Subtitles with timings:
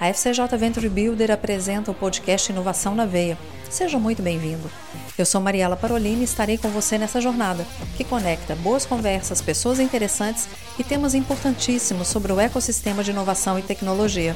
[0.00, 3.38] A FCJ Venture Builder apresenta o podcast Inovação na Veia.
[3.70, 4.68] Seja muito bem-vindo.
[5.16, 7.64] Eu sou Mariela Parolini e estarei com você nessa jornada,
[7.96, 13.62] que conecta boas conversas, pessoas interessantes e temas importantíssimos sobre o ecossistema de inovação e
[13.62, 14.34] tecnologia.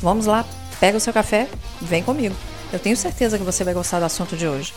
[0.00, 0.44] Vamos lá,
[0.78, 1.48] pega o seu café,
[1.80, 2.36] vem comigo.
[2.70, 4.74] Eu tenho certeza que você vai gostar do assunto de hoje.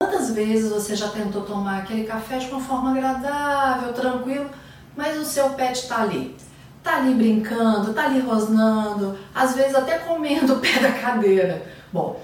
[0.00, 4.48] Quantas vezes você já tentou tomar aquele café de uma forma agradável, tranquilo,
[4.96, 6.36] mas o seu pet está ali?
[6.82, 11.62] Tá ali brincando, tá ali rosnando, às vezes até comendo o pé da cadeira.
[11.92, 12.20] Bom,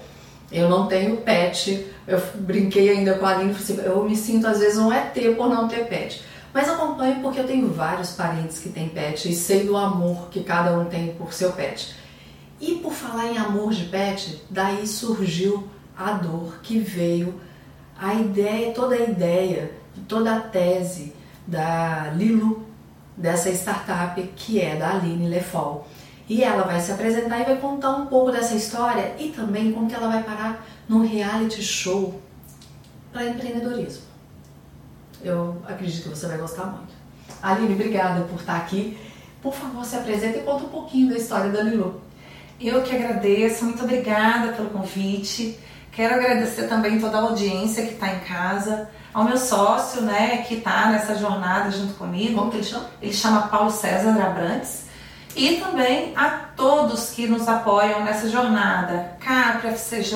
[0.51, 4.59] eu não tenho pet, eu brinquei ainda com a Aline, assim, eu me sinto às
[4.59, 6.23] vezes um ET por não ter pet.
[6.53, 10.43] Mas acompanho porque eu tenho vários parentes que têm pet e sei do amor que
[10.43, 11.93] cada um tem por seu pet.
[12.59, 17.39] E por falar em amor de pet, daí surgiu a dor que veio,
[17.99, 19.71] a ideia, toda a ideia,
[20.07, 21.13] toda a tese
[21.45, 22.66] da Lilo,
[23.17, 25.87] dessa startup que é da Aline Lefol.
[26.29, 29.87] E ela vai se apresentar e vai contar um pouco dessa história e também como
[29.87, 32.21] que ela vai parar num reality show
[33.11, 34.03] para empreendedorismo.
[35.23, 36.93] Eu acredito que você vai gostar muito.
[37.41, 38.97] Aline, obrigada por estar aqui.
[39.41, 42.01] Por favor, se apresenta e conta um pouquinho da história da Lilu.
[42.59, 45.57] Eu que agradeço, muito obrigada pelo convite.
[45.91, 50.53] Quero agradecer também toda a audiência que está em casa, ao meu sócio, né, que
[50.53, 52.37] está nessa jornada junto comigo.
[52.37, 52.85] Como que ele chama?
[53.01, 54.85] Ele chama Paulo César Abrantes.
[55.35, 59.13] E também a todos que nos apoiam nessa jornada.
[59.19, 60.13] Capra, FCJ,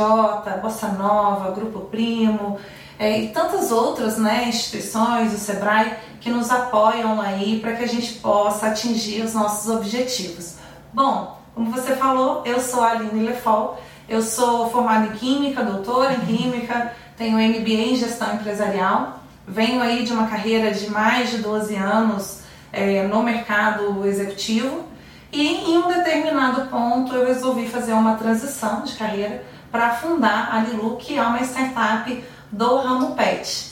[0.62, 2.60] Bossa Nova, Grupo Primo
[3.00, 7.88] é, e tantas outras né, instituições, o SEBRAE, que nos apoiam aí para que a
[7.88, 10.58] gente possa atingir os nossos objetivos.
[10.94, 16.14] Bom, como você falou, eu sou a Aline Lefol, eu sou formada em Química, doutora
[16.14, 21.38] em Química, tenho MBA em Gestão Empresarial, venho aí de uma carreira de mais de
[21.38, 22.40] 12 anos
[22.74, 24.86] é, no mercado executivo
[25.32, 30.62] e em um determinado ponto eu resolvi fazer uma transição de carreira para fundar a
[30.62, 33.70] Lilu, que é uma startup do ramo pet.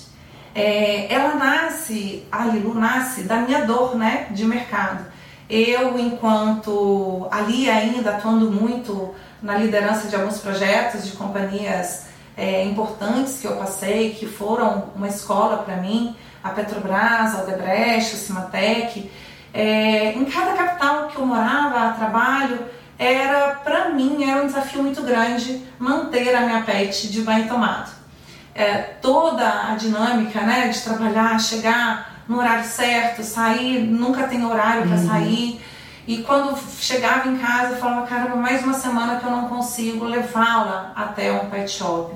[0.54, 5.08] É, ela nasce, a Lilu nasce da minha dor né, de mercado.
[5.50, 12.09] Eu, enquanto ali ainda atuando muito na liderança de alguns projetos de companhias
[12.40, 18.16] é, importantes que eu passei, que foram uma escola para mim, a Petrobras, a Odebrecht,
[18.16, 19.12] a Cimatec,
[19.54, 22.60] é, em cada capital que eu morava, a trabalho,
[22.98, 27.92] era para mim era um desafio muito grande manter a minha pet de banho tomado.
[28.56, 34.84] É, toda a dinâmica né, de trabalhar, chegar no horário certo, sair, nunca tem horário
[34.84, 35.08] para uhum.
[35.08, 35.62] sair.
[36.08, 40.06] E quando chegava em casa, eu falava, caramba, mais uma semana que eu não consigo
[40.06, 42.16] levá-la até um pet shop.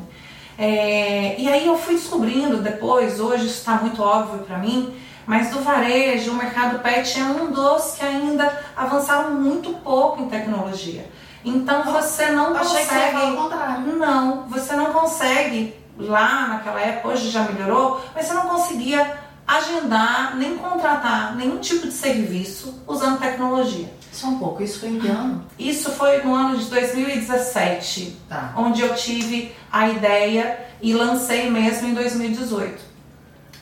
[0.58, 4.94] É, e aí eu fui descobrindo depois, hoje isso está muito óbvio para mim,
[5.26, 10.30] mas do varejo, o mercado pet é um dos que ainda avançaram muito pouco em
[10.30, 11.10] tecnologia.
[11.46, 13.20] Então você não Achei consegue.
[13.20, 13.98] Que contrário.
[13.98, 20.36] Não, você não consegue lá naquela época, hoje já melhorou, mas você não conseguia agendar
[20.38, 23.92] nem contratar nenhum tipo de serviço usando tecnologia.
[24.12, 25.44] Só um pouco, isso foi em que ano?
[25.58, 28.54] Isso foi no ano de 2017, tá.
[28.56, 32.94] onde eu tive a ideia e lancei mesmo em 2018.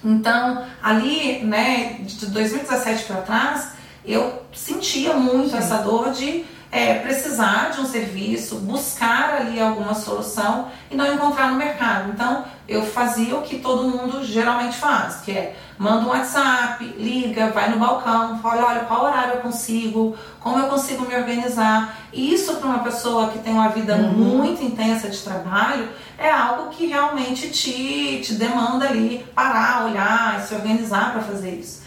[0.03, 3.71] Então, ali, né, de 2017 para trás,
[4.05, 5.57] eu sentia muito Sim.
[5.57, 11.51] essa dor de é, precisar de um serviço, buscar ali alguma solução e não encontrar
[11.51, 12.11] no mercado.
[12.11, 17.49] Então, eu fazia o que todo mundo geralmente faz, que é manda um WhatsApp, liga,
[17.49, 21.97] vai no balcão, fala, olha, qual horário eu consigo, como eu consigo me organizar.
[22.13, 24.11] E isso para uma pessoa que tem uma vida uhum.
[24.13, 25.89] muito intensa de trabalho
[26.19, 31.55] é algo que realmente te, te demanda ali parar, olhar e se organizar para fazer
[31.55, 31.81] isso.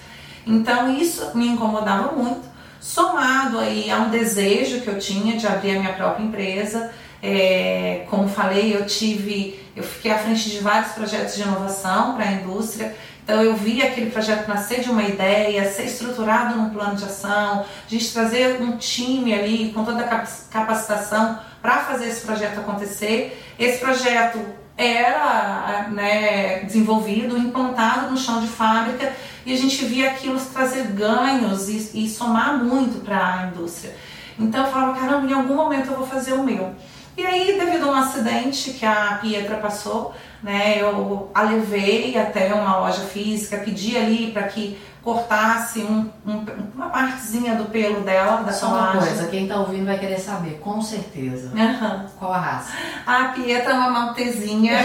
[0.45, 2.54] Então isso me incomodava muito
[2.85, 6.93] somado aí a um desejo que eu tinha de abrir a minha própria empresa.
[7.23, 12.27] É, como falei, eu tive, eu fiquei à frente de vários projetos de inovação para
[12.27, 12.95] a indústria.
[13.23, 17.63] Então eu vi aquele projeto nascer de uma ideia, ser estruturado num plano de ação,
[17.63, 23.43] a gente trazer um time ali com toda a capacitação para fazer esse projeto acontecer.
[23.59, 24.39] Esse projeto
[24.77, 29.13] era né, desenvolvido, implantado no chão de fábrica
[29.47, 33.95] e a gente via aquilo trazer ganhos e, e somar muito para a indústria.
[34.39, 36.75] Então eu falava, caramba, em algum momento eu vou fazer o meu.
[37.17, 40.13] E aí, devido a um acidente que a Pietra passou,
[40.45, 46.45] né, eu a levei até uma loja física, pedi ali para que cortasse um, um,
[46.75, 50.61] uma partezinha do pelo dela, da Só uma coisa, quem tá ouvindo vai querer saber,
[50.63, 51.51] com certeza.
[51.55, 52.07] Uhum.
[52.19, 52.73] Qual a raça?
[53.07, 54.77] A Pietra é uma maltezinha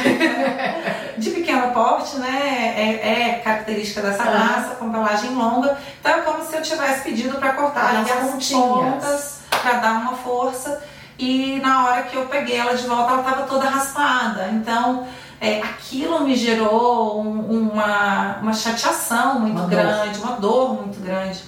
[1.17, 2.73] de pequeno porte, né?
[2.75, 4.37] É, é característica dessa uhum.
[4.37, 5.77] raça, com pelagem longa.
[5.99, 10.13] Então é como se eu tivesse pedido para cortar ali as pontas para dar uma
[10.13, 10.81] força.
[11.17, 14.49] E na hora que eu peguei ela de volta, ela estava toda raspada.
[14.53, 15.05] Então
[15.41, 20.27] é, aquilo me gerou um, uma, uma chateação muito uma grande, dor.
[20.27, 21.39] uma dor muito grande.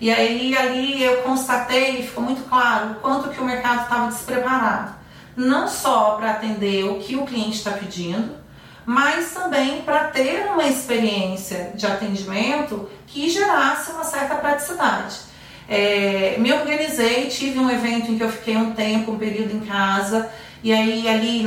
[0.00, 4.94] E aí ali eu constatei, ficou muito claro, o quanto que o mercado estava despreparado.
[5.36, 8.34] Não só para atender o que o cliente está pedindo,
[8.84, 15.16] mas também para ter uma experiência de atendimento que gerasse uma certa praticidade.
[15.68, 19.60] É, me organizei, tive um evento em que eu fiquei um tempo, um período em
[19.60, 20.30] casa,
[20.66, 21.44] e aí, ali,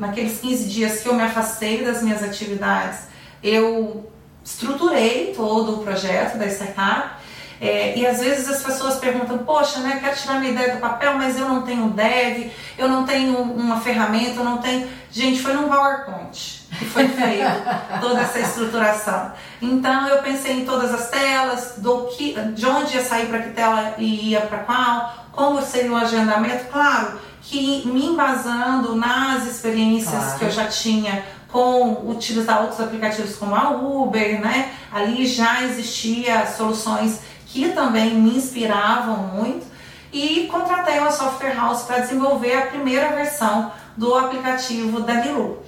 [0.00, 3.00] naqueles 15 dias que eu me afastei das minhas atividades,
[3.42, 4.10] eu
[4.42, 7.22] estruturei todo o projeto da startup.
[7.60, 11.12] É, e às vezes as pessoas perguntam, poxa, né, quero tirar minha ideia do papel,
[11.18, 14.88] mas eu não tenho dev, eu não tenho uma ferramenta, eu não tenho.
[15.10, 17.44] Gente, foi num PowerPoint que foi feito
[18.00, 19.30] toda essa estruturação.
[19.60, 23.50] Então eu pensei em todas as telas, do que, de onde ia sair para que
[23.50, 30.24] tela e ia para qual, como seria o agendamento, claro que me embasando nas experiências
[30.24, 30.38] claro.
[30.38, 34.72] que eu já tinha com utilizar outros aplicativos como a Uber, né?
[34.92, 39.64] Ali já existia soluções que também me inspiravam muito
[40.12, 45.62] e contratei uma software house para desenvolver a primeira versão do aplicativo da Gilu.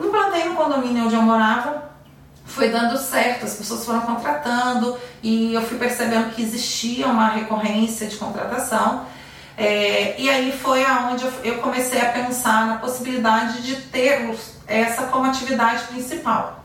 [0.00, 1.88] Implantei no condomínio onde eu morava,
[2.44, 8.06] foi dando certo, as pessoas foram contratando e eu fui percebendo que existia uma recorrência
[8.06, 9.04] de contratação
[9.60, 14.32] é, e aí foi aonde eu, comecei a pensar na possibilidade de ter
[14.68, 16.64] essa como atividade principal.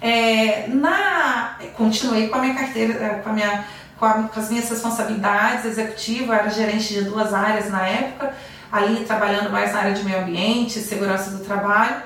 [0.00, 3.64] É, na, continuei com a minha carteira, é, com, a minha,
[3.98, 8.32] com, a, com as minhas responsabilidades executivas, era gerente de duas áreas na época,
[8.70, 12.04] ali trabalhando mais na área de meio ambiente, segurança do trabalho.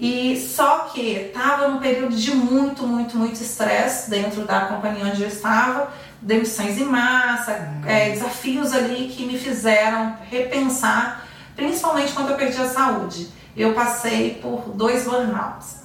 [0.00, 5.22] E só que estava num período de muito, muito, muito estresse dentro da companhia onde
[5.22, 11.26] eu estava demissões em massa, é, desafios ali que me fizeram repensar,
[11.56, 13.28] principalmente quando eu perdi a saúde.
[13.56, 15.80] Eu passei por dois burnouts.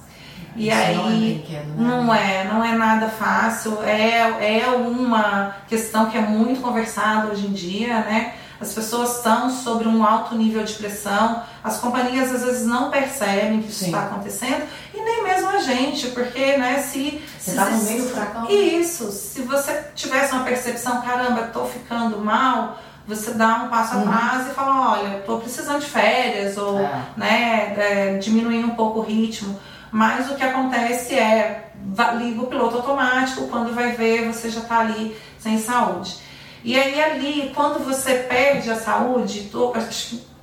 [0.54, 1.74] E Isso aí não é, brinquedo, né?
[1.76, 7.46] não é, não é nada fácil, é, é uma questão que é muito conversada hoje
[7.46, 8.34] em dia, né?
[8.60, 13.60] As pessoas estão sobre um alto nível de pressão, as companhias às vezes não percebem
[13.60, 17.22] que isso está acontecendo e nem mesmo a gente, porque né, se.
[17.38, 18.50] Você está no meio do furacão?
[18.50, 24.10] Isso, se você tivesse uma percepção, caramba, estou ficando mal, você dá um passo uhum.
[24.10, 27.02] atrás e fala, olha, estou precisando de férias, ou é.
[27.16, 29.58] né, é, diminuir um pouco o ritmo.
[29.90, 31.70] Mas o que acontece é,
[32.18, 36.16] liga o piloto automático, quando vai ver, você já está ali sem saúde.
[36.64, 39.72] E aí ali, quando você perde a saúde, tô,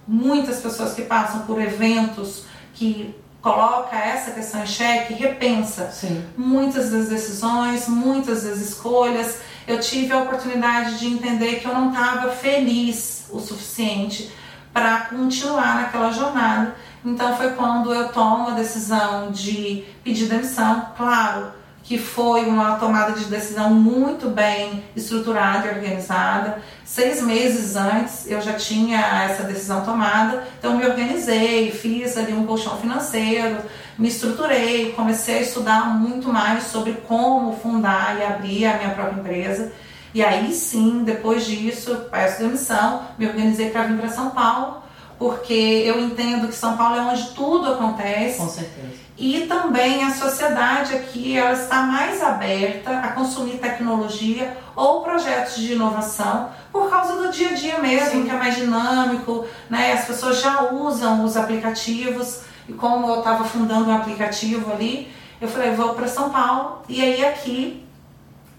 [0.07, 2.43] muitas pessoas que passam por eventos
[2.73, 6.23] que coloca essa questão em xeque, repensa Sim.
[6.37, 9.39] muitas das decisões, muitas das escolhas.
[9.67, 14.31] Eu tive a oportunidade de entender que eu não estava feliz o suficiente
[14.71, 16.75] para continuar naquela jornada.
[17.03, 21.51] Então foi quando eu tomo a decisão de pedir demissão, claro,
[21.83, 26.61] que foi uma tomada de decisão muito bem estruturada e organizada.
[26.85, 32.45] Seis meses antes eu já tinha essa decisão tomada, então me organizei, fiz ali um
[32.45, 33.57] colchão financeiro,
[33.99, 39.19] me estruturei, comecei a estudar muito mais sobre como fundar e abrir a minha própria
[39.19, 39.73] empresa.
[40.13, 44.82] E aí sim, depois disso, peço demissão, me organizei para vir para São Paulo,
[45.23, 45.53] porque
[45.85, 48.39] eu entendo que São Paulo é onde tudo acontece.
[48.39, 55.01] Com certeza e também a sociedade aqui ela está mais aberta a consumir tecnologia ou
[55.01, 58.23] projetos de inovação por causa do dia a dia mesmo, Sim.
[58.25, 59.93] que é mais dinâmico, né?
[59.93, 65.47] As pessoas já usam os aplicativos e como eu estava fundando um aplicativo ali, eu
[65.47, 67.85] falei, vou para São Paulo e aí aqui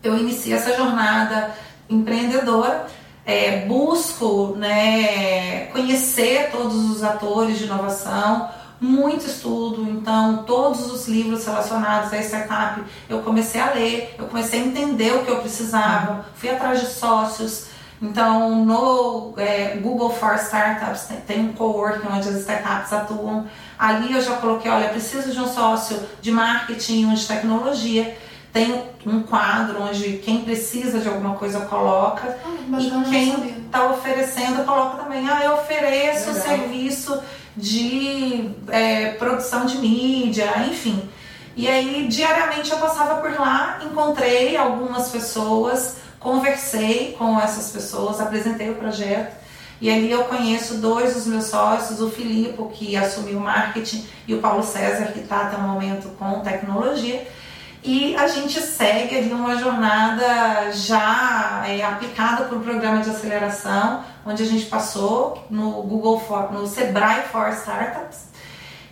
[0.03, 1.53] eu iniciei essa jornada
[1.91, 2.87] empreendedora.
[3.27, 8.51] É, busco né, conhecer todos os atores de inovação,
[8.81, 14.61] muito estudo, então todos os livros relacionados à startup eu comecei a ler, eu comecei
[14.61, 17.73] a entender o que eu precisava, fui atrás de sócios.
[18.03, 23.47] Então no é, Google for Startups tem, tem um coworking onde as startups atuam.
[23.79, 28.19] Ali eu já coloquei, olha, preciso de um sócio de marketing, um de tecnologia.
[28.55, 32.39] Tem um quadro onde quem precisa de alguma coisa coloca
[32.73, 35.29] Ah, e quem está oferecendo coloca também.
[35.29, 36.43] Ah, eu ofereço Legal.
[36.43, 37.21] serviço
[37.57, 41.03] de é, produção de mídia, enfim.
[41.57, 48.71] E aí, diariamente eu passava por lá, encontrei algumas pessoas, conversei com essas pessoas, apresentei
[48.71, 49.35] o projeto.
[49.81, 54.35] E ali eu conheço dois dos meus sócios, o Filipe, que assumiu o marketing, e
[54.35, 57.27] o Paulo César, que está até o momento com tecnologia.
[57.85, 64.03] E a gente segue ali uma jornada já é, aplicada por um programa de aceleração,
[64.25, 68.29] onde a gente passou no Google for, no Sebrae for Startups.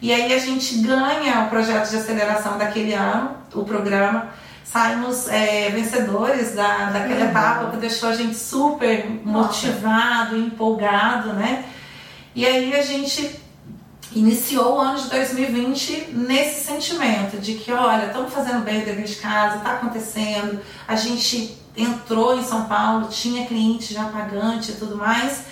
[0.02, 4.28] E aí a gente ganha o projeto de aceleração daquele ano, o programa.
[4.62, 7.30] Saímos é, vencedores da, daquela Uhum.
[7.30, 11.64] etapa que deixou a gente super motivado, empolgado, né?
[12.34, 13.41] E aí a gente
[14.14, 19.04] iniciou o ano de 2020 nesse sentimento de que, olha, estamos fazendo bem o dever
[19.04, 24.74] de casa, está acontecendo, a gente entrou em São Paulo, tinha cliente já pagante e
[24.74, 25.44] tudo mais.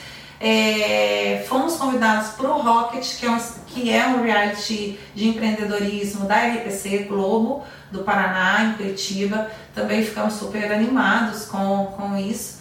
[0.43, 6.27] É, fomos convidados para o Rocket, que é, um, que é um reality de empreendedorismo
[6.27, 9.51] da RPC Globo, do Paraná, em Curitiba.
[9.75, 12.60] Também ficamos super animados com, com isso.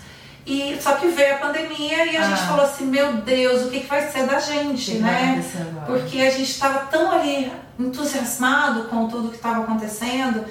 [0.52, 2.48] E, só que veio a pandemia e a gente Ah.
[2.48, 5.44] falou assim, meu Deus, o que, que vai ser da gente, que né?
[5.86, 10.44] Porque a gente estava tão ali entusiasmado com tudo que estava acontecendo,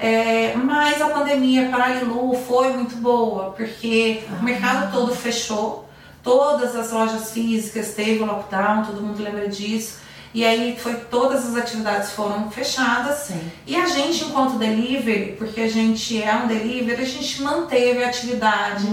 [0.00, 4.38] é, mas a pandemia para a Lilu foi muito boa, porque Ah.
[4.40, 5.88] o mercado todo fechou,
[6.22, 9.98] todas as lojas físicas teve o lockdown, todo mundo lembra disso.
[10.34, 13.52] E aí foi todas as atividades foram fechadas Sim.
[13.68, 18.08] e a gente, enquanto delivery, porque a gente é um delivery, a gente manteve a
[18.08, 18.84] atividade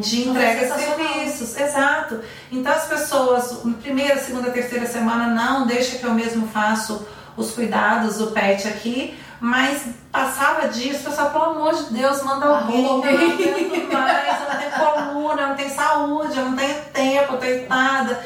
[0.00, 1.56] de entrega de serviços.
[1.56, 2.20] Exato.
[2.50, 8.18] Então as pessoas, primeira, segunda, terceira semana, não, deixa que eu mesmo faço os cuidados
[8.18, 9.16] do pet aqui.
[9.40, 14.48] Mas passava disso, pessoal, pelo amor de Deus, manda alguém, eu não aguento mais, eu
[14.48, 18.20] não tenho coluna, eu não tenho saúde, eu não tenho tempo, eu tenho nada.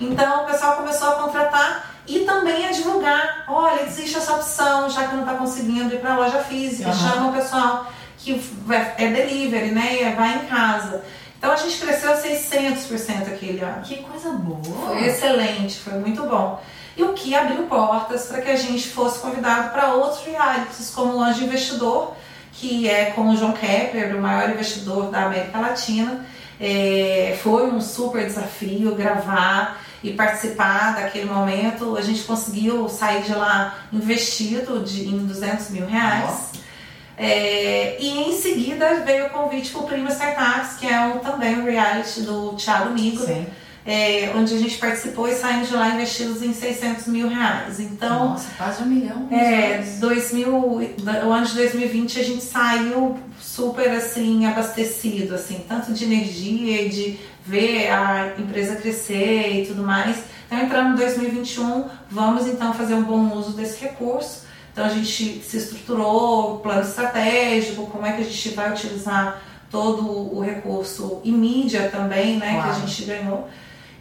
[0.00, 5.08] Então o pessoal começou a contratar e também a divulgar, olha, existe essa opção, já
[5.08, 7.10] que não está conseguindo ir para a loja física, Aham.
[7.10, 7.86] chama o pessoal
[8.18, 8.40] que
[8.98, 10.14] é delivery, né?
[10.16, 11.04] Vai em casa.
[11.38, 13.82] Então a gente cresceu 600% aquele ano.
[13.82, 14.88] Que coisa boa.
[14.88, 16.60] Foi excelente, foi muito bom.
[16.96, 21.14] E o que abriu portas para que a gente fosse convidado para outros realities, como
[21.14, 22.14] o Anjo Investidor,
[22.52, 26.24] que é com o João Kepler, o maior investidor da América Latina.
[26.58, 31.96] É, foi um super desafio gravar e participar daquele momento.
[31.96, 36.52] A gente conseguiu sair de lá investido de, em 200 mil reais.
[37.18, 41.58] É, e em seguida veio o convite para o Prima Startups, que é um, também
[41.58, 43.46] um reality do Thiago Migo, Sim.
[43.86, 47.78] É, onde a gente participou e saímos de lá investidos em 600 mil reais.
[47.78, 49.28] Então, Nossa, quase um milhão.
[49.30, 56.04] é, 2000, o ano de 2020 a gente saiu super assim abastecido, assim, tanto de
[56.04, 60.16] energia e de ver a empresa crescer e tudo mais.
[60.46, 64.44] Então entramos em 2021, vamos então fazer um bom uso desse recurso.
[64.72, 69.40] Então a gente se estruturou, plano estratégico, como é que a gente vai utilizar
[69.70, 72.70] todo o recurso e mídia também, né, que Claro.
[72.70, 73.48] a gente ganhou.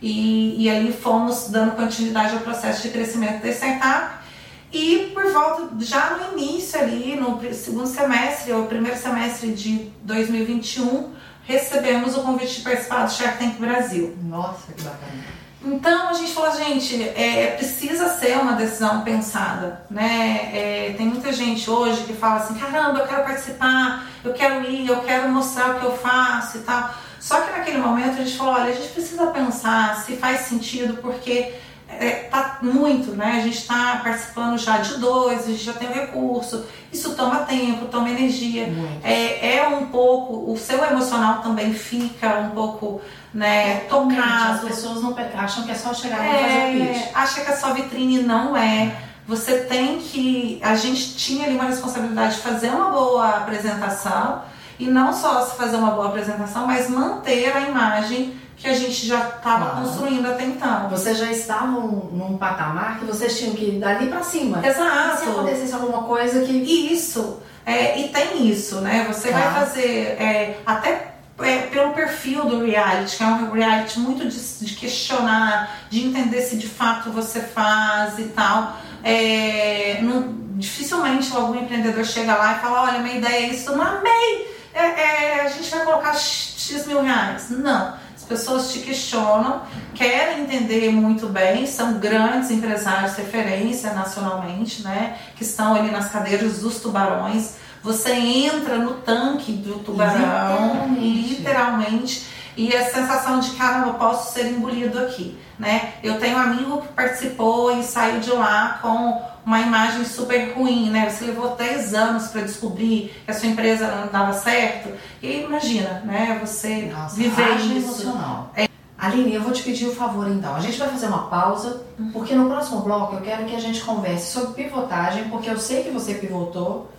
[0.02, 4.26] E, e ali fomos dando continuidade ao processo de crescimento da startup.
[4.72, 11.14] E por volta, já no início ali, no segundo semestre, ou primeiro semestre de 2021,
[11.46, 14.18] recebemos o convite de participar do Shark Tank Brasil.
[14.24, 15.36] Nossa, que bacana.
[15.66, 20.52] Então a gente falou, gente, é, precisa ser uma decisão pensada, né?
[20.54, 24.88] É, tem muita gente hoje que fala assim, caramba, eu quero participar, eu quero ir,
[24.88, 26.94] eu quero mostrar o que eu faço e tal.
[27.26, 31.02] Só que naquele momento a gente falou, olha, a gente precisa pensar se faz sentido,
[31.02, 31.56] porque
[31.90, 33.38] é, tá muito, né?
[33.38, 37.38] A gente está participando já de dois, a gente já tem o recurso, isso toma
[37.38, 38.72] tempo, toma energia.
[39.04, 43.02] É, é um pouco, o seu emocional também fica um pouco,
[43.34, 44.68] né, As tocado.
[44.68, 47.08] pessoas não acham que é só chegar lá e fazer o pitch.
[47.08, 48.96] É, acha que é só vitrine, não é.
[49.28, 50.60] Você tem que.
[50.62, 54.44] A gente tinha ali uma responsabilidade de fazer uma boa apresentação
[54.80, 59.06] e não só se fazer uma boa apresentação, mas manter a imagem que a gente
[59.06, 59.82] já estava Claro.
[59.86, 60.90] construindo até então.
[60.90, 64.62] Vocês já estavam num patamar que vocês tinham que ir dali pra cima.
[64.62, 65.30] Se Exato.
[65.30, 66.52] acontecesse alguma coisa que.
[66.54, 67.42] Isso.
[67.66, 69.06] É, e tem isso, né?
[69.12, 69.40] Você Tá.
[69.40, 69.88] vai fazer
[70.22, 75.70] é, até é, pelo perfil do reality, que é um reality muito de, de questionar,
[75.90, 78.78] de entender se de fato você faz e tal.
[79.04, 83.84] É, não- dificilmente algum empreendedor chega lá e fala, olha, minha ideia é isso, não
[83.84, 87.50] amei, é, é, a gente vai colocar X mil reais.
[87.50, 87.94] Não.
[88.16, 89.62] As pessoas te questionam,
[89.94, 95.18] querem entender muito bem, são grandes empresários referência nacionalmente, né?
[95.36, 97.56] Que estão ali nas cadeiras dos tubarões.
[97.84, 101.36] Você entra no tanque do tubarão, Literalmente.
[101.36, 102.28] literalmente,
[102.58, 105.94] e a sensação de caramba, eu posso ser engolido aqui, né?
[106.02, 110.90] Eu tenho um amigo que participou e saiu de lá com uma imagem super ruim,
[110.90, 111.10] né?
[111.10, 114.90] Você levou três anos para descobrir que a sua empresa não dava certo.
[115.22, 116.40] E imagina, né?
[116.44, 118.02] Você Nossa, viver isso.
[118.02, 118.52] emocional.
[118.98, 120.56] Aline, eu vou te pedir um favor então.
[120.56, 123.82] A gente vai fazer uma pausa, porque no próximo bloco eu quero que a gente
[123.82, 126.90] converse sobre pivotagem, porque eu sei que você pivotou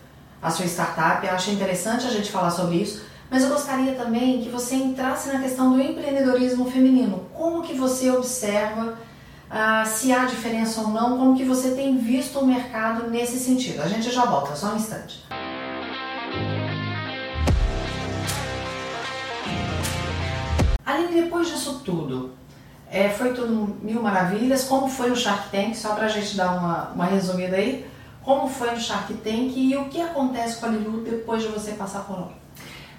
[0.40, 4.40] a sua startup, eu acho interessante a gente falar sobre isso, mas eu gostaria também
[4.40, 7.26] que você entrasse na questão do empreendedorismo feminino.
[7.34, 8.96] Como que você observa
[9.50, 13.80] ah, se há diferença ou não, como que você tem visto o mercado nesse sentido.
[13.80, 15.24] A gente já volta, só um instante.
[20.84, 22.32] Aline, depois disso tudo,
[22.90, 24.64] é, foi tudo mil maravilhas.
[24.64, 25.74] Como foi no Shark Tank?
[25.74, 27.86] Só pra gente dar uma, uma resumida aí.
[28.22, 31.72] Como foi no Shark Tank e o que acontece com a Lilu depois de você
[31.72, 32.28] passar por lá?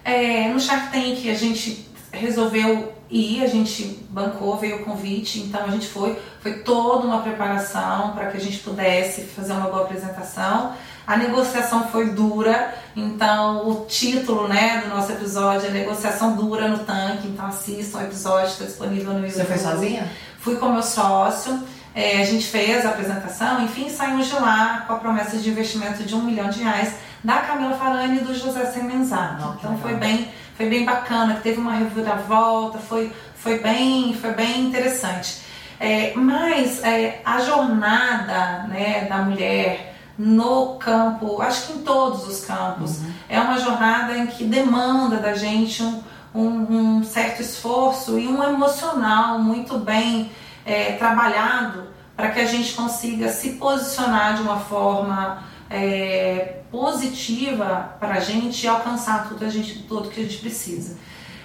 [0.04, 5.64] É, no Shark Tank a gente resolveu ir, a gente bancou, veio o convite, então
[5.66, 9.84] a gente foi, foi toda uma preparação para que a gente pudesse fazer uma boa
[9.84, 10.74] apresentação.
[11.06, 16.80] A negociação foi dura, então o título né, do nosso episódio é Negociação Dura no
[16.80, 19.34] Tanque, então assistam o episódio, está disponível no YouTube.
[19.34, 20.12] Você foi sozinha?
[20.40, 21.64] Fui com meu sócio,
[21.96, 26.04] é, a gente fez a apresentação, enfim, saímos de lá com a promessa de investimento
[26.04, 30.30] de um milhão de reais da Camila Farani e do José que Então foi bem,
[30.58, 35.42] foi bem bacana, teve uma reviravolta, foi, foi, bem, foi bem interessante.
[35.80, 42.44] É, mas é, a jornada né, da mulher no campo, acho que em todos os
[42.44, 46.02] campos, é uma jornada em que demanda da gente um,
[46.34, 50.32] um, um certo esforço e um emocional muito bem
[50.66, 51.84] é, trabalhado
[52.16, 58.68] para que a gente consiga se posicionar de uma forma é, positiva para a gente
[58.68, 60.98] alcançar tudo, a gente, tudo que a gente precisa.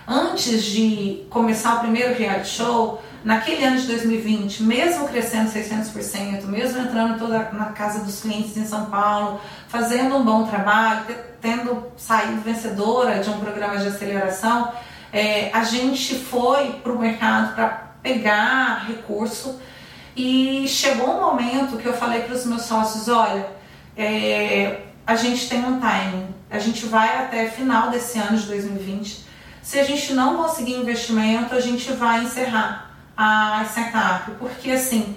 [0.07, 6.81] Antes de começar o primeiro reality show, naquele ano de 2020, mesmo crescendo 600%, mesmo
[6.81, 11.87] entrando toda na casa dos clientes em São Paulo, fazendo um bom trabalho, te- tendo
[11.97, 14.73] saído vencedora de um programa de aceleração,
[15.13, 19.61] é, a gente foi para o mercado para pegar recurso
[20.17, 23.47] e chegou um momento que eu falei para os meus sócios, olha,
[23.97, 29.25] é, a gente tem um timing, a gente vai até final desse ano de 2020.
[29.63, 35.17] Se a gente não conseguir investimento, a gente vai encerrar a startup, porque assim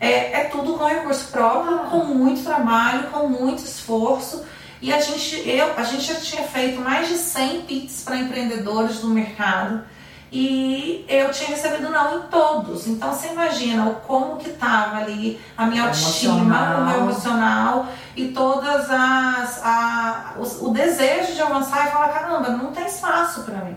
[0.00, 4.44] é, é tudo com recurso próprio, com muito trabalho, com muito esforço.
[4.80, 8.98] E a gente, eu, a gente já tinha feito mais de 100 pits para empreendedores
[8.98, 9.84] do mercado
[10.32, 12.86] e eu tinha recebido não em todos.
[12.86, 16.80] Então você imagina o como que tava ali a minha autoestima, Emocional.
[16.80, 22.48] o meu emocional e todas as a, o, o desejo de avançar e falar caramba,
[22.50, 23.76] não tem espaço para mim.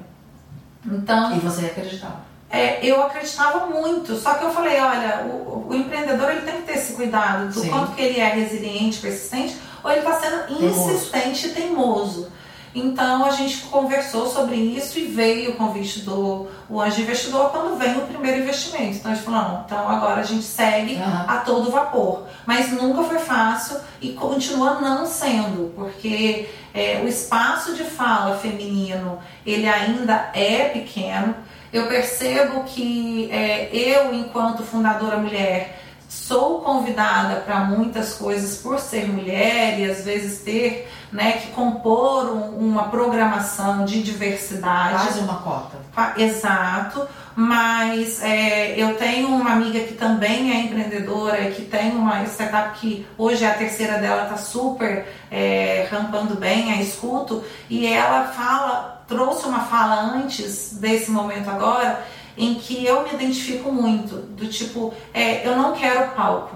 [0.86, 2.24] Então E você acreditava?
[2.50, 6.68] é, eu acreditava muito, só que eu falei, olha, o, o empreendedor ele tem que
[6.68, 7.70] ter esse cuidado do Sim.
[7.70, 10.90] quanto que ele é resiliente, persistente, ou ele está sendo Teimoso.
[10.92, 12.32] insistente e teimoso.
[12.76, 17.78] Então a gente conversou sobre isso e veio o convite do o Anjo Investidor quando
[17.78, 18.98] veio o primeiro investimento.
[18.98, 21.26] Então a gente falou, não, então agora a gente segue Aham.
[21.26, 22.28] a todo vapor.
[22.46, 29.20] Mas nunca foi fácil e continua não sendo, porque é, o espaço de fala feminino
[29.46, 31.34] ele ainda é pequeno.
[31.72, 35.85] Eu percebo que é, eu, enquanto fundadora mulher,
[36.16, 42.26] sou convidada para muitas coisas por ser mulher e às vezes ter né, que compor
[42.26, 45.04] um- uma programação de diversidade.
[45.04, 45.78] Quase uma cota.
[46.18, 52.24] Exato, mas é, eu tenho uma amiga que também é empreendedora e que tem uma
[52.26, 57.86] startup que hoje é a terceira dela, está super é, rampando bem, a escuto, e
[57.86, 62.04] ela fala, trouxe uma fala antes desse momento agora,
[62.38, 66.56] em que eu me identifico muito, do tipo, é, eu não quero palco,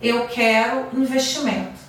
[0.00, 1.82] eu quero investimento.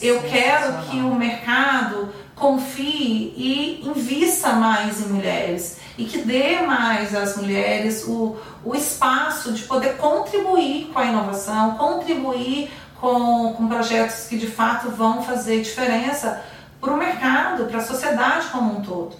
[0.00, 7.14] Eu quero que o mercado confie e invista mais em mulheres e que dê mais
[7.14, 14.26] às mulheres o, o espaço de poder contribuir com a inovação, contribuir com, com projetos
[14.26, 16.42] que de fato vão fazer diferença
[16.80, 19.14] para o mercado, para a sociedade como um todo.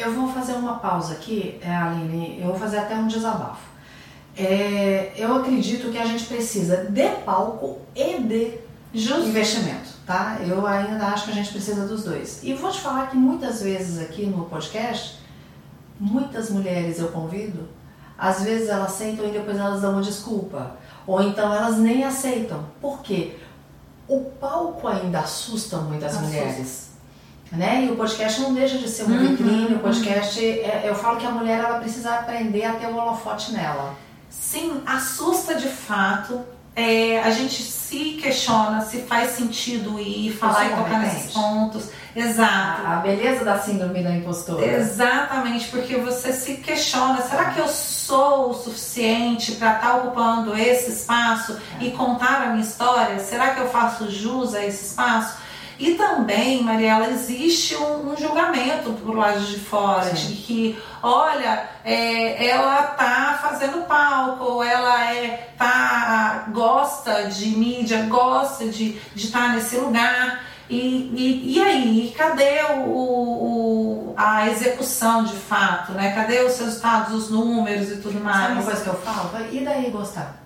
[0.00, 3.68] Eu vou fazer uma pausa aqui, é, Aline, eu vou fazer até um desabafo.
[4.36, 8.58] É, eu acredito que a gente precisa de palco e de
[8.94, 9.28] Justo.
[9.28, 10.38] investimento, tá?
[10.46, 12.40] Eu ainda acho que a gente precisa dos dois.
[12.42, 15.18] E vou te falar que muitas vezes aqui no podcast,
[15.98, 17.68] muitas mulheres eu convido,
[18.16, 20.76] às vezes elas aceitam e depois elas dão uma desculpa.
[21.06, 22.64] Ou então elas nem aceitam.
[22.80, 23.36] Por quê?
[24.08, 26.26] O palco ainda assusta muitas Assusta.
[26.26, 26.89] mulheres.
[27.52, 27.84] Né?
[27.86, 31.16] E o podcast não deixa de ser uma Uhum, vitrine, o podcast, é- eu falo
[31.18, 33.94] que a mulher ela precisa aprender a ter o holofote nela.
[34.28, 36.40] Sim, assusta de fato.
[36.76, 41.88] É, a gente se questiona se faz sentido ir falar e tocar nesses pontos.
[42.14, 42.82] Exato.
[42.86, 44.64] A, a beleza da síndrome da impostora.
[44.64, 50.90] Exatamente, porque você se questiona, será que eu sou o suficiente para estar ocupando esse
[50.92, 53.18] espaço e contar a minha história?
[53.18, 55.34] Será que eu faço jus a esse espaço?
[55.80, 60.26] E também, Mariela, existe um, um julgamento por lado de fora, Sim.
[60.28, 68.02] de que, olha, é, ela tá fazendo palco, ou ela é, tá, gosta de mídia,
[68.10, 70.44] gosta de de estar nesse lugar.
[70.68, 76.12] E, e, e aí, cadê o, o- a execução de fato, né?
[76.12, 78.64] Cadê os resultados, os números e tudo Sabe uma mais?
[78.66, 79.30] coisa que eu falo?
[79.50, 80.39] E daí gostar?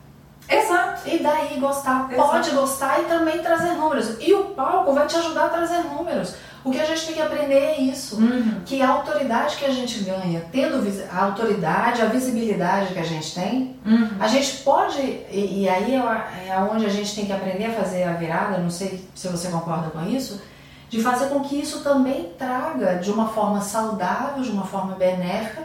[0.49, 1.09] Exato.
[1.09, 2.09] E daí gostar?
[2.11, 2.29] Exato.
[2.29, 4.17] Pode gostar e também trazer números.
[4.21, 6.35] E o palco vai te ajudar a trazer números.
[6.65, 8.17] O que a gente tem que aprender é isso.
[8.17, 8.63] Uhum.
[8.65, 13.35] Que a autoridade que a gente ganha, tendo a autoridade, a visibilidade que a gente
[13.35, 14.09] tem, Uhum.
[14.19, 17.73] a gente pode, e, e aí é, é onde a gente tem que aprender a
[17.75, 20.41] fazer a virada, não sei se você concorda com isso,
[20.89, 25.65] de fazer com que isso também traga de uma forma saudável, de uma forma benéfica,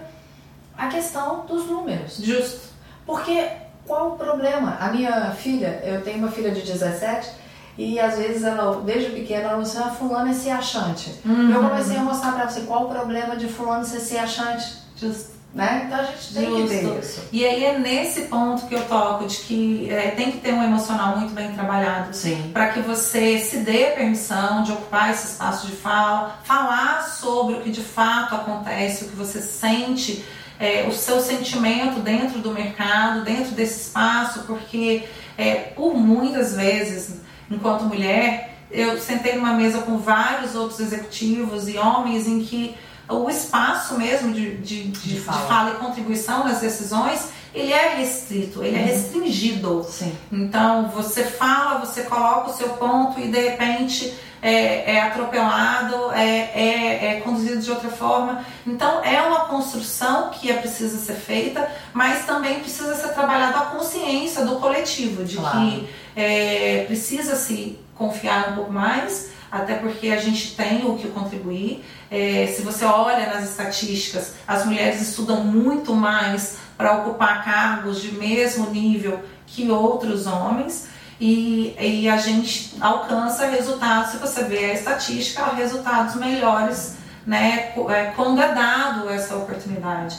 [0.77, 2.17] a questão dos números.
[2.17, 2.69] Justo.
[3.05, 3.47] Porque
[3.89, 4.77] qual o problema?
[4.79, 7.27] A minha filha, eu tenho uma filha de 17
[7.75, 11.19] e às vezes ela, desde pequena, ela disse, ah, fulano é se achante.
[11.25, 11.51] Uhum.
[11.51, 15.31] Eu comecei a mostrar pra você qual o problema de fulano ser se achante, Justo.
[15.55, 15.85] né?
[15.87, 16.99] Então a gente tem que ter Justo.
[16.99, 17.21] isso.
[17.31, 20.63] E aí é nesse ponto que eu toco, de que é, tem que ter um
[20.63, 22.11] emocional muito bem trabalhado.
[22.53, 27.55] Para que você se dê a permissão de ocupar esse espaço de fala, falar sobre
[27.55, 30.23] o que de fato acontece, o que você sente,
[30.59, 35.03] é, o seu sentimento dentro do mercado, dentro desse espaço, porque
[35.37, 41.77] é, por muitas vezes, enquanto mulher, eu sentei numa mesa com vários outros executivos e
[41.77, 42.75] homens em que
[43.07, 45.47] o espaço mesmo de, de, de, De de fala.
[45.47, 48.85] fala e contribuição nas decisões, ele é restrito, ele é Uhum.
[48.85, 49.83] restringido.
[49.89, 50.15] Sim.
[50.31, 56.51] Então você fala, você coloca o seu ponto e de repente é, é atropelado, é,
[56.53, 58.43] é, é conduzido de outra forma.
[58.65, 63.65] Então é uma construção que é precisa ser feita, mas também precisa ser trabalhada a
[63.65, 65.59] consciência do coletivo, de Claro.
[65.59, 71.07] que é, precisa se confiar um pouco mais, até porque a gente tem o que
[71.09, 71.83] contribuir.
[72.11, 78.13] É, se você olha nas estatísticas, as mulheres estudam muito mais para ocupar cargos de
[78.13, 80.87] mesmo nível que outros homens
[81.19, 88.13] e, e a gente alcança resultados, se você vê a estatística, resultados melhores né, é,
[88.15, 90.17] quando é dado essa oportunidade.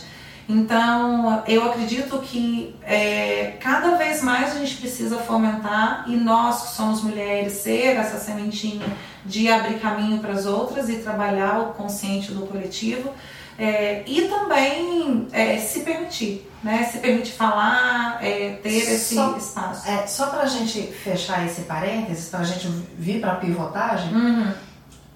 [0.48, 6.74] Então, eu acredito que é, cada vez mais a gente precisa fomentar e nós que
[6.74, 8.84] somos mulheres ser essa sementinha
[9.24, 13.12] de abrir caminho para as outras e trabalhar o consciente do coletivo
[13.60, 16.82] é, e também é, se permitir, né?
[16.84, 19.88] Se permitir falar, é, ter esse Só- espaço.
[19.88, 22.66] É, só pra gente fechar esse parênteses, pra gente
[22.98, 24.52] vir pra pivotagem, Uhum.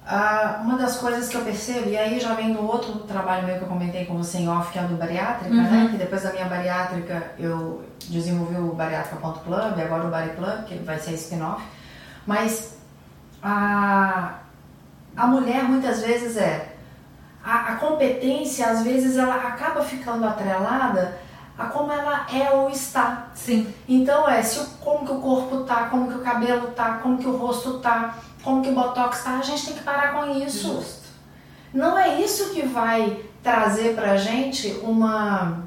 [0.06, 3.56] Ah, uma das coisas que eu percebo, e aí já vem do outro trabalho meu
[3.56, 5.62] que eu comentei com você em off, que é o do bariátrica, Uhum.
[5.62, 5.88] né?
[5.90, 10.98] Que depois da minha bariátrica eu desenvolvi o bariátrica.club, agora o Bari Club, que vai
[10.98, 11.62] ser spin-off.
[12.26, 12.74] Mas
[13.42, 14.34] a,
[15.16, 16.73] a mulher muitas vezes é.
[17.44, 21.18] A, a competência, às vezes, ela acaba ficando atrelada
[21.58, 23.28] a como ela é ou está.
[23.34, 23.72] Sim.
[23.88, 27.18] Então é se o- como que o corpo tá, como que o cabelo tá, como
[27.18, 30.26] que o rosto tá, como que o botox tá, a gente tem que parar com
[30.42, 30.66] isso.
[30.74, 31.04] Justo.
[31.72, 35.58] Não é isso que vai trazer pra gente uma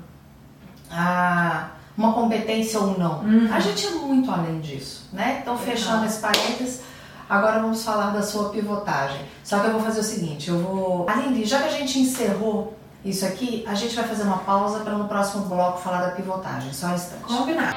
[0.92, 3.20] a- uma competência ou não.
[3.22, 3.50] Uhum.
[3.54, 5.40] A gente é muito além disso, né?
[5.42, 6.06] Então fechando Legal.
[6.08, 6.82] esse parênteses,
[7.30, 9.22] agora vamos falar da sua pivotagem.
[9.44, 12.78] Só que eu vou fazer o seguinte, eu vou, Aline, já que a gente encerrou
[13.04, 16.74] isso aqui, a gente vai fazer uma pausa para no próximo bloco falar da pivotagem.
[16.74, 17.24] Só um instante.
[17.24, 17.76] Combinado.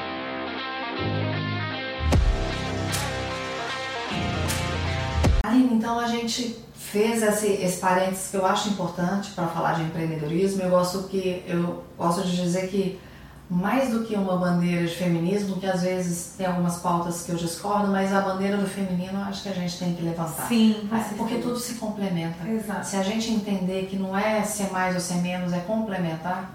[5.43, 9.83] Aline, então a gente fez esse, esse parênteses que eu acho importante para falar de
[9.83, 10.61] empreendedorismo.
[10.61, 12.99] Eu gosto que eu gosto de dizer que
[13.51, 17.35] mais do que uma bandeira de feminismo, que às vezes tem algumas pautas que eu
[17.35, 20.47] discordo, mas a bandeira do feminino acho que a gente tem que levantar.
[20.47, 22.47] Sim, É, porque tudo se complementa.
[22.47, 22.87] Exato.
[22.87, 26.49] Se a gente entender que não é ser mais ou ser menos, é complementar,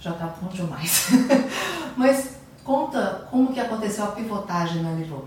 [0.00, 1.10] já tá bom demais.
[1.96, 2.30] mas
[2.64, 5.22] conta como que aconteceu a pivotagem na Livô.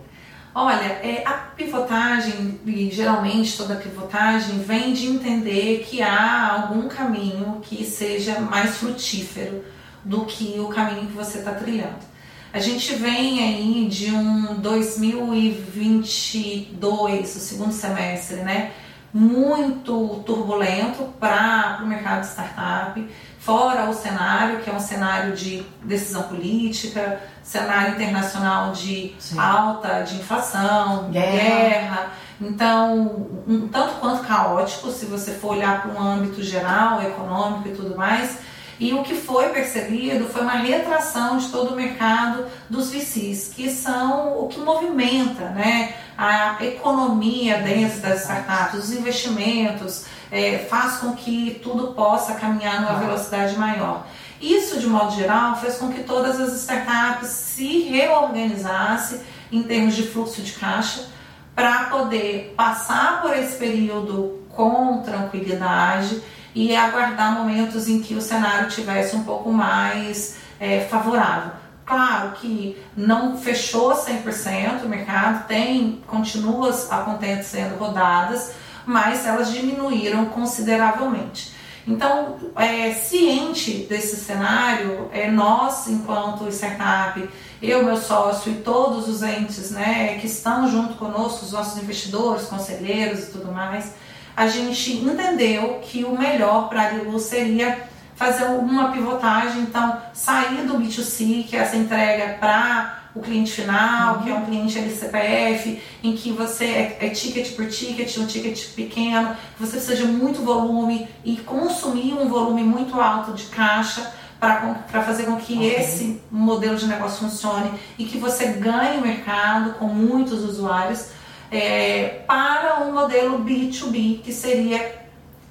[0.53, 7.61] Olha, é, a pivotagem, e geralmente toda pivotagem, vem de entender que há algum caminho
[7.61, 9.63] que seja mais frutífero
[10.03, 12.09] do que o caminho que você está trilhando.
[12.51, 18.71] A gente vem aí de um 2022, o segundo semestre, né?
[19.13, 23.09] muito turbulento para o mercado de startup,
[23.39, 29.39] fora o cenário, que é um cenário de decisão política, cenário internacional de Sim.
[29.39, 31.31] alta, de inflação, guerra.
[31.31, 32.11] guerra.
[32.39, 37.71] Então, um tanto quanto caótico, se você for olhar para um âmbito geral, econômico e
[37.71, 38.37] tudo mais.
[38.79, 43.69] E o que foi percebido foi uma retração de todo o mercado dos VCs, que
[43.69, 51.13] são o que movimenta né, a economia dentro das startups, os investimentos, é, faz com
[51.13, 54.05] que tudo possa caminhar numa velocidade maior.
[54.41, 59.19] Isso, de modo geral, fez com que todas as startups se reorganizassem
[59.51, 61.07] em termos de fluxo de caixa
[61.53, 66.21] para poder passar por esse período com tranquilidade
[66.59, 71.53] e aguardar momentos em que o cenário tivesse um pouco mais é, favorável.
[71.85, 78.51] Claro que não fechou 100% o mercado, tem, continua acontecendo rodadas,
[78.85, 81.53] mas elas diminuíram consideravelmente.
[81.87, 87.25] Então, é, ciente desse cenário, é, nós, enquanto startup,
[87.61, 92.47] eu, meu sócio e todos os entes né, que estão junto conosco, os nossos investidores,
[92.47, 93.93] conselheiros e tudo mais,
[94.39, 100.65] a gente entendeu que o melhor para a Lilu seria fazer uma pivotagem, então sair
[100.65, 104.23] do B2C, que é essa entrega para o cliente final, uhum.
[104.23, 108.73] que é um cliente LCPF, em que você é, é, ticket por ticket, um ticket
[108.75, 114.09] pequeno, que você precisa de muito volume e consumir um volume muito alto de caixa
[114.39, 115.75] para fazer com que okay.
[115.75, 121.18] esse modelo de negócio funcione e que você ganhe mercado com muitos usuários
[121.51, 124.99] é, para um modelo B2B, que seria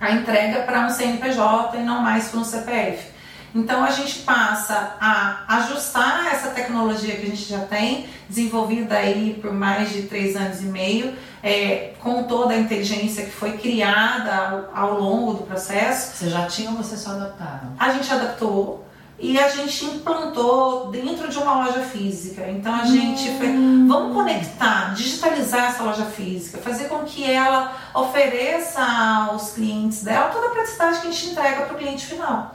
[0.00, 3.18] a entrega para um CNPJ e não mais para um CPF.
[3.54, 9.38] Então a gente passa a ajustar essa tecnologia que a gente já tem, desenvolvida aí
[9.40, 14.68] por mais de três anos e meio, é, com toda a inteligência que foi criada
[14.74, 16.16] ao, ao longo do processo.
[16.16, 17.72] Você já tinha ou você só adaptaram?
[17.78, 18.86] A gente adaptou
[19.18, 22.46] e a gente implantou dentro de uma loja física.
[22.48, 23.38] Então a gente hum.
[23.38, 23.48] foi,
[23.88, 30.46] vamos conectar, digitalizar essa loja física, fazer com que ela ofereça aos clientes dela toda
[30.46, 32.54] a praticidade que a gente entrega para o cliente final.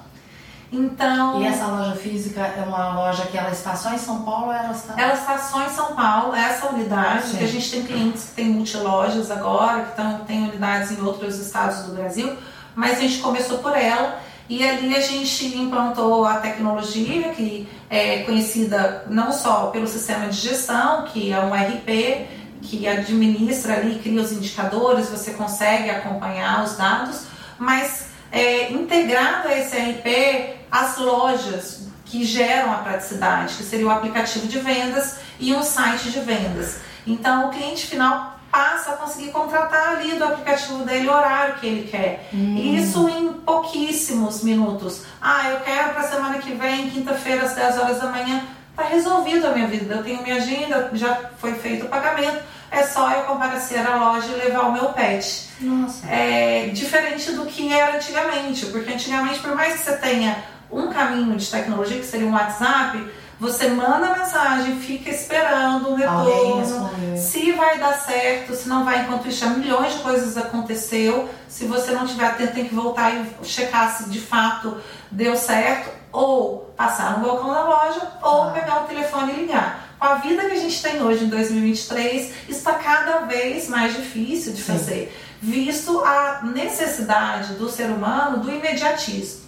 [0.71, 1.39] Então.
[1.39, 4.53] E essa loja física é uma loja que ela está só em São Paulo ou
[4.53, 4.99] ela está?
[4.99, 7.37] Ela está só em São Paulo, essa unidade, Sim.
[7.37, 11.37] que a gente tem clientes que tem multilojas agora, que tão, tem unidades em outros
[11.37, 12.35] estados do Brasil,
[12.73, 14.19] mas a gente começou por ela.
[14.49, 20.37] E ali a gente implantou a tecnologia que é conhecida não só pelo sistema de
[20.37, 22.27] gestão, que é um RP,
[22.61, 27.25] que administra ali, cria os indicadores, você consegue acompanhar os dados,
[27.57, 33.91] mas é, integrado a esse RP as lojas que geram a praticidade, que seria o
[33.91, 36.77] aplicativo de vendas e um site de vendas.
[37.05, 41.65] Então o cliente final passa a conseguir contratar ali do aplicativo dele o horário que
[41.65, 42.29] ele quer.
[42.31, 42.55] Hum.
[42.55, 45.01] Isso em pouquíssimos minutos.
[45.19, 48.43] Ah, eu quero para semana que vem, quinta-feira às 10 horas da manhã.
[48.69, 49.95] Está resolvido a minha vida.
[49.95, 54.27] Eu tenho minha agenda, já foi feito o pagamento é só eu comparecer à loja
[54.29, 55.49] e levar o meu pet.
[55.61, 56.07] Nossa.
[56.07, 61.37] É diferente do que era antigamente, porque antigamente, por mais que você tenha um caminho
[61.37, 62.97] de tecnologia, que seria um WhatsApp,
[63.43, 69.01] você manda a mensagem, fica esperando um retorno, se vai dar certo, se não vai,
[69.01, 71.27] enquanto isso, milhões de coisas aconteceu.
[71.49, 74.77] Se você não tiver atento, tem que voltar e checar se de fato
[75.11, 78.51] deu certo, ou passar no balcão da loja, ou ah.
[78.51, 82.33] pegar o telefone e ligar com a vida que a gente tem hoje em 2023,
[82.47, 84.71] está cada vez mais difícil de Sim.
[84.71, 89.43] fazer, visto a necessidade do ser humano do imediatismo.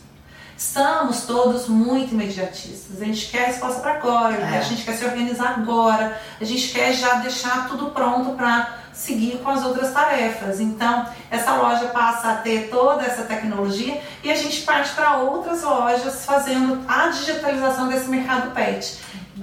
[0.58, 3.02] Estamos todos muito imediatistas.
[3.02, 4.58] A gente quer a resposta para agora, é.
[4.58, 9.40] a gente quer se organizar agora, a gente quer já deixar tudo pronto para seguir
[9.40, 10.62] com as outras tarefas.
[10.62, 15.62] Então, essa loja passa a ter toda essa tecnologia e a gente parte para outras
[15.62, 18.98] lojas fazendo a digitalização desse mercado pet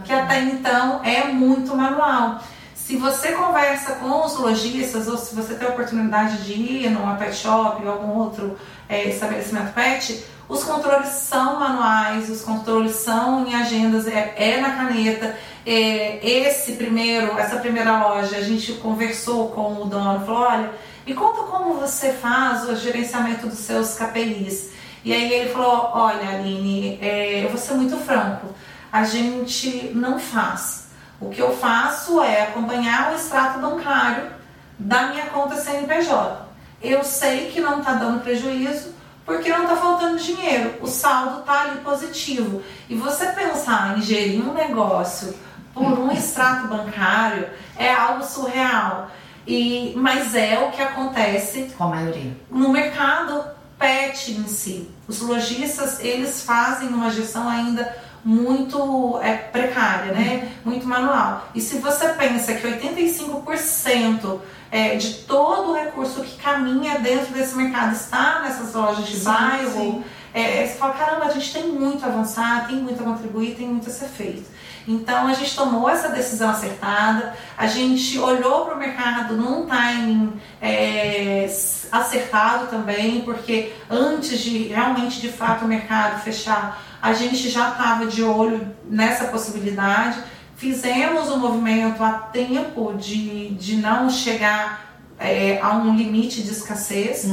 [0.05, 2.43] que até então é muito manual.
[2.75, 7.15] Se você conversa com os lojistas ou se você tem a oportunidade de ir numa
[7.15, 13.47] pet shop ou algum outro é, estabelecimento pet, os controles são manuais, os controles são
[13.47, 15.35] em agendas, é, é na caneta.
[15.65, 20.71] É, esse primeiro, essa primeira loja, a gente conversou com o dono, falou, olha,
[21.07, 24.73] me conta como você faz o gerenciamento dos seus KPIs.
[25.03, 28.49] E aí ele falou, olha Aline, é, eu vou ser muito franco,
[28.93, 30.89] a gente não faz.
[31.19, 34.31] O que eu faço é acompanhar o extrato bancário
[34.79, 36.47] da minha conta CNPJ.
[36.83, 38.93] Eu sei que não está dando prejuízo
[39.25, 42.63] porque não está faltando dinheiro, o saldo está ali positivo.
[42.89, 45.35] E você pensar em gerir um negócio
[45.73, 49.11] por um extrato bancário é algo surreal.
[49.47, 52.37] E, mas é o que acontece Com a maioria.
[52.51, 53.45] no mercado
[53.79, 54.89] pet em si.
[55.09, 60.53] Os lojistas, eles fazem uma gestão ainda muito é, precária, né?
[60.65, 61.49] Muito manual.
[61.55, 67.57] E se você pensa que 85% é, de todo o recurso que caminha dentro desse
[67.57, 70.05] mercado está nessas lojas de bairro, sim.
[70.33, 73.67] é, você fala, caramba, a gente tem muito a avançar, tem muito a contribuir, tem
[73.67, 74.51] muito a ser feito.
[74.87, 80.33] Então a gente tomou essa decisão acertada, a gente olhou para o mercado num timing
[80.61, 81.47] é,
[81.91, 88.07] acertado também, porque antes de realmente de fato o mercado fechar, a gente já estava
[88.07, 90.21] de olho nessa possibilidade.
[90.57, 97.25] Fizemos o movimento a tempo de, de não chegar é, a um limite de escassez.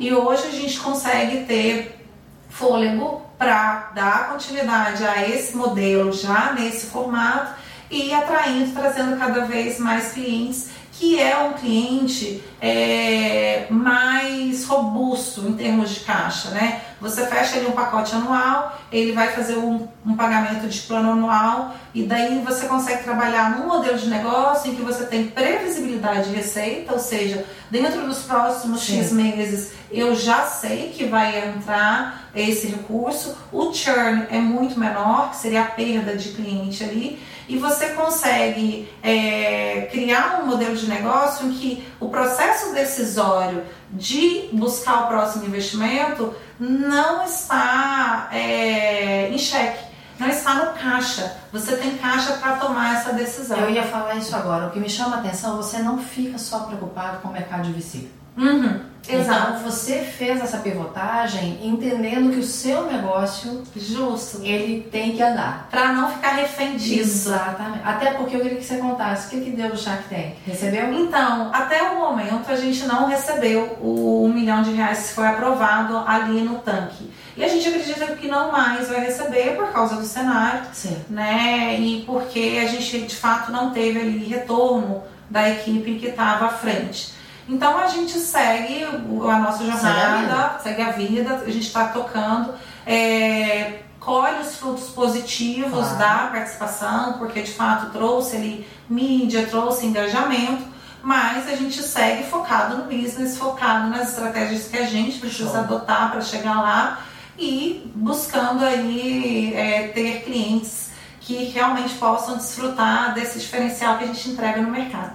[0.00, 2.06] E hoje a gente consegue ter
[2.48, 7.52] fôlego para dar continuidade a esse modelo já nesse formato
[7.90, 15.52] e atraindo, trazendo cada vez mais clientes, que é um cliente é, mais robusto em
[15.52, 16.82] termos de caixa, né?
[17.00, 21.74] Você fecha ali um pacote anual, ele vai fazer um, um pagamento de plano anual
[21.94, 26.36] e daí você consegue trabalhar num modelo de negócio em que você tem previsibilidade de
[26.36, 28.98] receita, ou seja, dentro dos próximos Sim.
[28.98, 35.30] X meses eu já sei que vai entrar esse recurso, o churn é muito menor,
[35.30, 40.86] que seria a perda de cliente ali, e você consegue é, criar um modelo de
[40.86, 49.38] negócio em que o processo decisório de buscar o próximo investimento não está é, em
[49.38, 49.82] xeque,
[50.18, 51.38] não está no caixa.
[51.52, 53.58] Você tem caixa para tomar essa decisão.
[53.58, 54.66] Eu ia falar isso agora.
[54.66, 57.72] O que me chama a atenção, você não fica só preocupado com o mercado de
[57.72, 58.17] VC.
[58.38, 59.58] Uhum, exato.
[59.58, 64.40] Então você fez essa pivotagem entendendo que o seu negócio Justo.
[64.44, 65.66] ele tem que andar.
[65.68, 67.30] Para não ficar refém disso.
[67.30, 67.82] Exatamente.
[67.84, 70.36] Até porque eu queria que você contasse o que, que deu do Shark Tank.
[70.46, 70.92] Recebeu?
[70.94, 75.26] Então, até o momento a gente não recebeu o um milhão de reais que foi
[75.26, 77.10] aprovado ali no tanque.
[77.36, 80.96] E a gente acredita que não mais vai receber por causa do cenário, Sim.
[81.08, 81.78] né?
[81.78, 86.50] E porque a gente de fato não teve ali retorno da equipe que estava à
[86.50, 87.17] frente.
[87.48, 91.88] Então a gente segue a nossa Segue a jornada, segue a vida, a gente está
[91.88, 92.52] tocando,
[92.86, 95.98] é, colhe os frutos positivos Claro.
[95.98, 100.62] da participação, porque de fato trouxe ali mídia, trouxe engajamento,
[101.02, 105.60] mas a gente segue focado no business, focado nas estratégias que a gente precisa Show.
[105.60, 107.00] adotar para chegar lá
[107.38, 114.30] e buscando aí é, ter clientes que realmente possam desfrutar desse diferencial que a gente
[114.30, 115.12] entrega no mercado.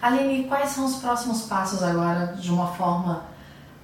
[0.00, 3.24] Aline, quais são os próximos passos agora de uma forma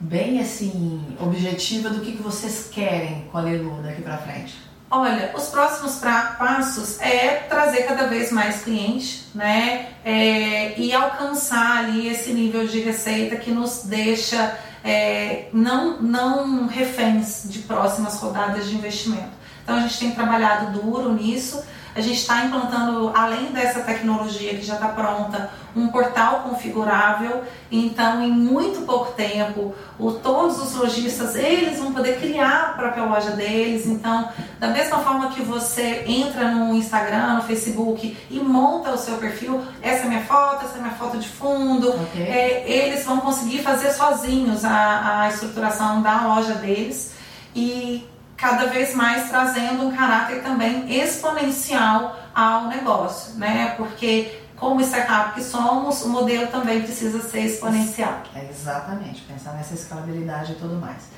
[0.01, 4.55] bem assim objetiva do que, que vocês querem com a Lelu daqui pra frente?
[4.91, 9.89] Olha, os próximos pra- passos é trazer cada vez mais clientes, né?
[10.05, 17.43] É, e alcançar ali esse nível de receita que nos deixa é, não, não reféns
[17.47, 19.31] de próximas rodadas de investimento.
[19.65, 21.63] Então a gente tem trabalhado duro nisso.
[21.97, 27.43] A gente está implantando, além dessa tecnologia que já está pronta, um portal configurável.
[27.73, 33.03] Então, em muito pouco tempo, o, todos os lojistas eles vão poder criar a própria
[33.05, 33.87] loja deles.
[33.87, 34.29] Então,
[34.61, 39.63] da mesma forma que você entra no Instagram, no Facebook e monta o seu perfil,
[39.81, 42.23] essa é minha foto, essa é minha foto de fundo, Ok.
[42.23, 47.15] é, eles vão conseguir fazer sozinhos a, a estruturação da loja deles
[47.55, 48.07] e
[48.37, 53.75] cada vez mais trazendo um caráter também exponencial ao negócio, né?
[53.77, 58.23] Porque como startup que somos, o modelo também precisa ser exponencial.
[58.35, 61.09] É exatamente, pensar nessa escalabilidade e tudo mais.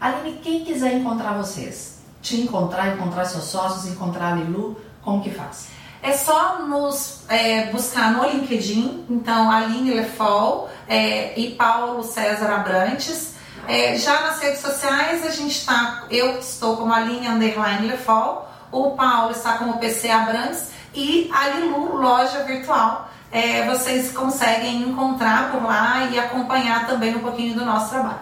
[0.00, 5.30] Aline, quem quiser encontrar vocês, te encontrar, encontrar seus sócios, encontrar a Lilu, como que
[5.30, 5.68] faz?
[6.02, 13.37] É só nos é, buscar no LinkedIn, então Aline Lefol é, e Paulo César Abrantes.
[13.68, 18.92] É, já nas redes sociais a gente está, eu estou como Aline Underline Lefol, o
[18.92, 23.10] Paulo está como PC Abrantes e a Lilu Loja Virtual.
[23.30, 28.20] É, vocês conseguem encontrar por lá e acompanhar também um pouquinho do nosso trabalho.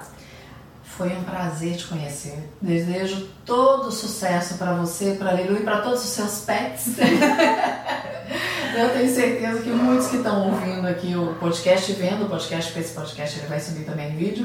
[0.83, 2.53] Foi um prazer te conhecer.
[2.61, 6.97] Desejo todo sucesso para você, para a Lilu e para todos os seus pets.
[8.77, 12.85] Eu tenho certeza que muitos que estão ouvindo aqui o podcast, vendo o podcast, porque
[12.85, 14.45] esse podcast ele vai subir também em vídeo,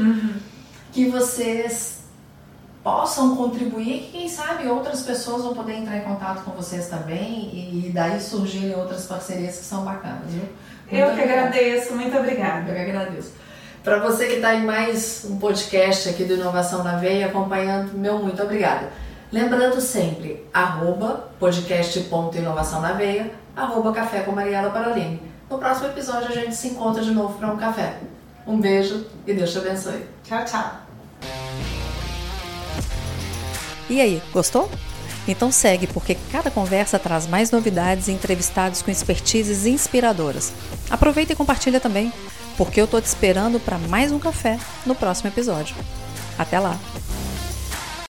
[0.91, 2.01] que vocês
[2.83, 7.49] possam contribuir, que quem sabe outras pessoas vão poder entrar em contato com vocês também
[7.53, 10.43] e, e daí surgirem outras parcerias que são bacanas, viu?
[10.91, 11.47] Eu Muito que obrigada.
[11.47, 12.69] agradeço, muito obrigada.
[12.71, 13.31] Eu que agradeço.
[13.83, 18.19] Para você que está em mais um podcast aqui do Inovação na Veia, acompanhando, meu
[18.19, 18.89] muito obrigada.
[19.31, 25.21] Lembrando sempre, arroba podcast.inovação na veia, arroba café com Mariela Parolini.
[25.49, 27.95] No próximo episódio a gente se encontra de novo para um café.
[28.45, 30.05] Um beijo e Deus te abençoe.
[30.25, 30.80] Tchau, tchau.
[33.89, 34.69] E aí, gostou?
[35.27, 40.51] Então segue, porque cada conversa traz mais novidades e entrevistados com expertises inspiradoras.
[40.89, 42.11] Aproveita e compartilha também,
[42.57, 45.75] porque eu tô te esperando para mais um café no próximo episódio.
[46.37, 46.79] Até lá!